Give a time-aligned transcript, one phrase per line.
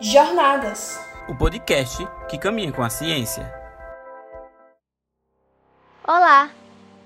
[0.00, 0.98] Jornadas
[1.28, 3.48] o podcast que caminha com a ciência.
[6.06, 6.50] Olá,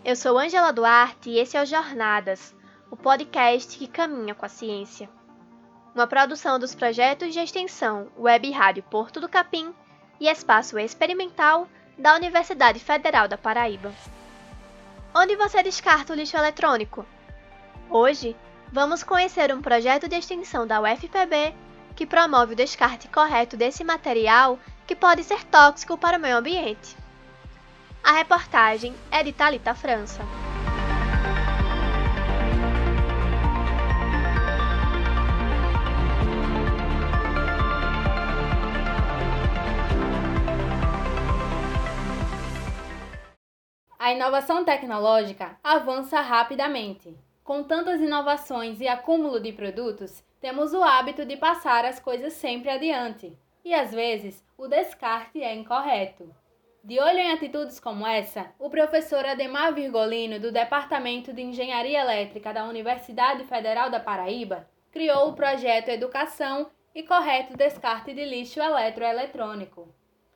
[0.02, 2.54] eu sou Angela Duarte e esse é o Jornadas,
[2.90, 5.08] o podcast que caminha com a ciência.
[5.94, 9.72] Uma produção dos projetos de extensão Web Rádio Porto do Capim
[10.18, 11.68] e Espaço Experimental
[11.98, 13.92] da Universidade Federal da Paraíba.
[15.14, 17.04] Onde você descarta o lixo eletrônico?
[17.90, 18.34] Hoje,
[18.72, 21.54] vamos conhecer um projeto de extensão da UFPB
[21.98, 24.56] que promove o descarte correto desse material
[24.86, 26.96] que pode ser tóxico para o meio ambiente.
[28.04, 30.22] A reportagem é de Talita França.
[43.98, 47.12] A inovação tecnológica avança rapidamente.
[47.48, 52.68] Com tantas inovações e acúmulo de produtos, temos o hábito de passar as coisas sempre
[52.68, 53.34] adiante,
[53.64, 56.28] e às vezes o descarte é incorreto.
[56.84, 62.52] De olho em atitudes como essa, o professor Ademar Virgolino, do Departamento de Engenharia Elétrica
[62.52, 69.88] da Universidade Federal da Paraíba, criou o projeto Educação e Correto Descarte de Lixo Eletroeletrônico.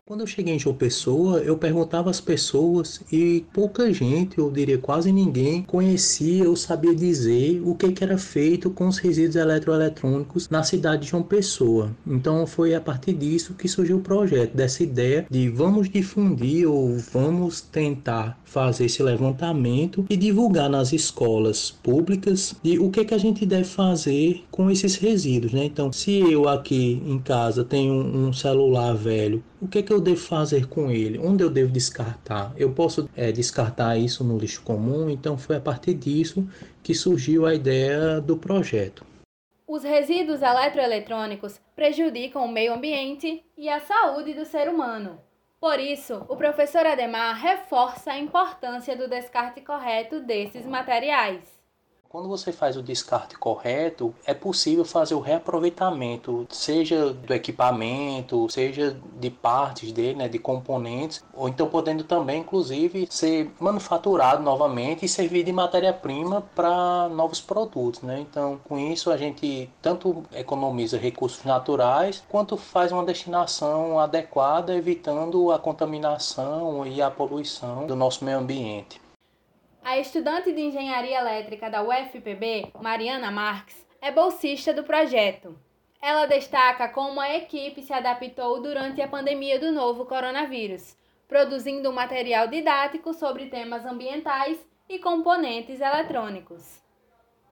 [0.04, 4.76] Quando eu cheguei em João Pessoa, eu perguntava às pessoas e pouca gente, eu diria
[4.76, 10.50] quase ninguém, conhecia ou sabia dizer o que, que era feito com os resíduos eletroeletrônicos
[10.50, 11.96] na cidade de João Pessoa.
[12.04, 16.98] Então foi a partir disso que surgiu o projeto, dessa ideia de vamos difundir ou
[16.98, 23.18] vamos tentar fazer esse levantamento e divulgar nas escolas públicas de o que, que a
[23.18, 25.52] gente deve fazer com esses resíduos.
[25.52, 25.64] Né?
[25.66, 30.20] Então, se eu aqui em casa tenho um celular velho, o que, que eu devo
[30.20, 31.20] fazer com ele?
[31.20, 32.52] Onde eu devo descartar?
[32.56, 35.08] Eu posso é, descartar isso no lixo comum?
[35.08, 36.44] Então foi a partir disso
[36.82, 39.06] que surgiu a ideia do projeto.
[39.64, 45.20] Os resíduos eletroeletrônicos prejudicam o meio ambiente e a saúde do ser humano.
[45.60, 51.61] Por isso, o professor Ademar reforça a importância do descarte correto desses materiais.
[52.12, 58.94] Quando você faz o descarte correto, é possível fazer o reaproveitamento, seja do equipamento, seja
[59.18, 65.08] de partes dele, né, de componentes, ou então podendo também, inclusive, ser manufaturado novamente e
[65.08, 68.02] servir de matéria-prima para novos produtos.
[68.02, 68.20] Né?
[68.20, 75.50] Então, com isso, a gente tanto economiza recursos naturais, quanto faz uma destinação adequada, evitando
[75.50, 79.01] a contaminação e a poluição do nosso meio ambiente.
[79.84, 85.58] A estudante de engenharia elétrica da UFPB, Mariana Marques, é bolsista do projeto.
[86.00, 91.92] Ela destaca como a equipe se adaptou durante a pandemia do novo coronavírus, produzindo um
[91.92, 96.81] material didático sobre temas ambientais e componentes eletrônicos.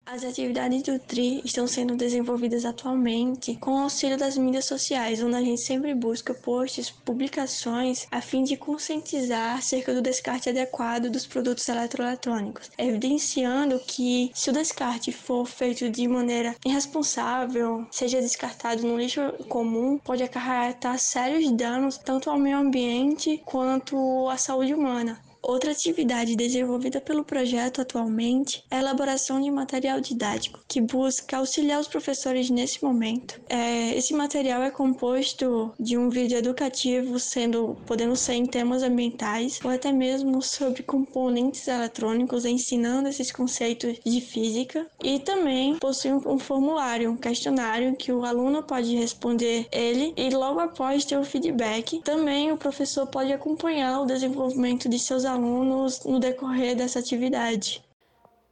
[0.10, 5.36] As atividades do TRI estão sendo desenvolvidas atualmente com o auxílio das mídias sociais, onde
[5.36, 11.28] a gente sempre busca posts, publicações, a fim de conscientizar acerca do descarte adequado dos
[11.28, 18.98] produtos eletroeletrônicos, evidenciando que se o descarte for feito de maneira irresponsável, seja descartado no
[18.98, 25.20] lixo comum, pode acarretar sérios danos tanto ao meio ambiente quanto à saúde humana.
[25.48, 31.80] Outra atividade desenvolvida pelo projeto atualmente é a elaboração de material didático, que busca auxiliar
[31.80, 33.40] os professores nesse momento.
[33.48, 39.62] É, esse material é composto de um vídeo educativo, sendo podendo ser em temas ambientais
[39.64, 46.38] ou até mesmo sobre componentes eletrônicos, ensinando esses conceitos de física, e também possui um
[46.38, 52.02] formulário, um questionário que o aluno pode responder ele e logo após ter o feedback,
[52.04, 57.84] também o professor pode acompanhar o desenvolvimento de seus alunos alunos no decorrer dessa atividade.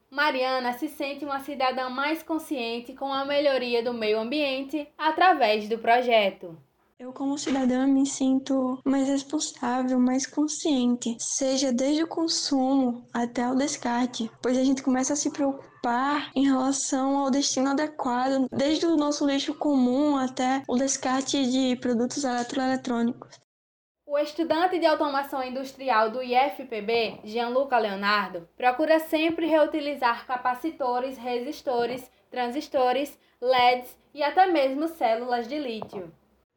[0.10, 5.78] Mariana se sente uma cidadã mais consciente com a melhoria do meio ambiente através do
[5.78, 6.56] projeto.
[6.98, 13.56] Eu, como cidadã, me sinto mais responsável, mais consciente, seja desde o consumo até o
[13.56, 18.96] descarte, pois a gente começa a se preocupar em relação ao destino adequado, desde o
[18.96, 23.45] nosso lixo comum até o descarte de produtos eletroeletrônicos.
[24.08, 33.18] O estudante de automação industrial do IFPB, Gianluca Leonardo, procura sempre reutilizar capacitores, resistores, transistores,
[33.42, 36.12] LEDs e até mesmo células de lítio.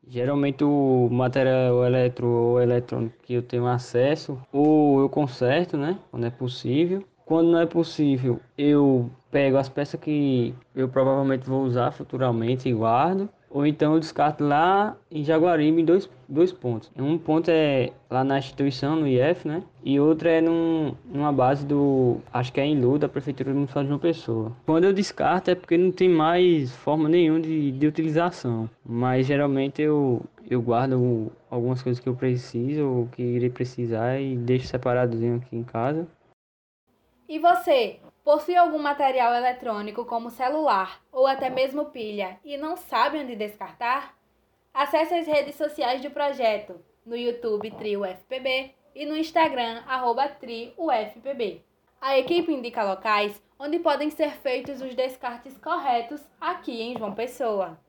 [0.06, 6.27] Geralmente o material eletro ou eletrônico que eu tenho acesso, ou eu conserto, né, quando
[6.27, 7.03] é possível.
[7.25, 12.75] Quando não é possível, eu pego as peças que eu provavelmente vou usar futuramente e
[12.75, 16.91] guardo ou então eu descarto lá em Jaguaribe dois, dois pontos.
[16.97, 19.62] Um ponto é lá na instituição, no IF, né?
[19.83, 23.85] E outro é num, numa base do, acho que é em Lu, da Prefeitura Municipal
[23.85, 24.53] de uma Pessoa.
[24.67, 28.69] Quando eu descarto é porque não tem mais forma nenhuma de, de utilização.
[28.85, 34.37] Mas geralmente eu, eu guardo algumas coisas que eu preciso ou que irei precisar e
[34.37, 36.06] deixo separadozinho aqui em casa.
[37.29, 43.20] E você, possui algum material eletrônico como celular ou até mesmo pilha e não sabe
[43.20, 44.14] onde descartar?
[44.75, 49.82] Acesse as redes sociais do projeto no YouTube TriUFPB e no Instagram
[50.40, 51.64] TriUFPB.
[51.98, 57.80] A equipe indica locais onde podem ser feitos os descartes corretos aqui em João Pessoa.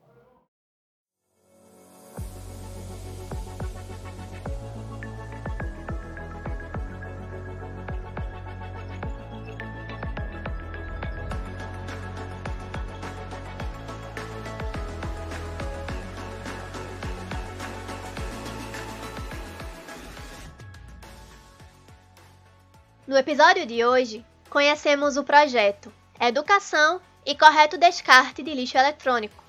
[23.10, 29.42] No episódio de hoje, conhecemos o projeto Educação e Correto Descarte de Lixo Eletrônico.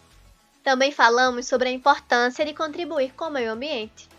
[0.63, 4.09] Também falamos sobre a importância de contribuir com o meio ambiente.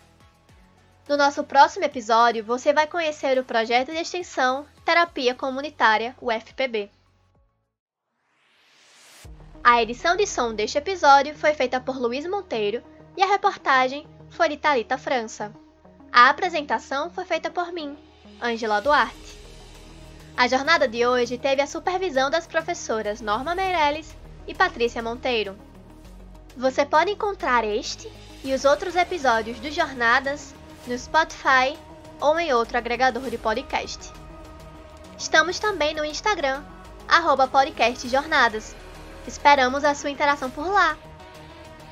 [1.09, 6.89] No nosso próximo episódio, você vai conhecer o projeto de extensão Terapia Comunitária UFPB.
[9.65, 12.81] A edição de som deste episódio foi feita por Luiz Monteiro
[13.17, 15.53] e a reportagem foi de Thalita França.
[16.12, 17.99] A apresentação foi feita por mim,
[18.43, 19.31] Ângela Duarte.
[20.37, 25.56] A jornada de hoje teve a supervisão das professoras Norma Meirelles e Patrícia Monteiro.
[26.56, 28.11] Você pode encontrar este
[28.43, 30.55] e os outros episódios do Jornadas
[30.87, 31.79] no Spotify
[32.20, 34.11] ou em outro agregador de podcast.
[35.19, 36.64] Estamos também no Instagram,
[37.50, 38.75] podcastjornadas.
[39.29, 40.96] Esperamos a sua interação por lá.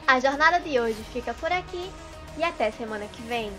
[0.06, 1.90] A jornada de hoje fica por aqui
[2.36, 3.52] e até semana que vem.